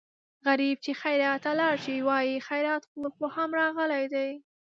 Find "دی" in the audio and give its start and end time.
4.13-4.29